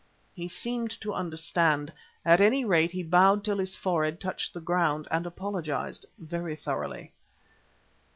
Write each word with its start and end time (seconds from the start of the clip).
He 0.33 0.47
seemed 0.47 0.89
to 1.01 1.13
understand. 1.13 1.93
At 2.25 2.41
any 2.41 2.65
rate, 2.65 2.89
he 2.89 3.03
bowed 3.03 3.43
till 3.45 3.59
his 3.59 3.75
forehead 3.75 4.19
touched 4.19 4.51
the 4.51 4.59
ground, 4.59 5.07
and 5.11 5.27
apologised 5.27 6.07
very 6.17 6.55
thoroughly. 6.55 7.11